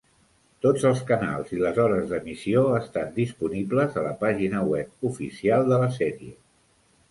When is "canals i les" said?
1.11-1.77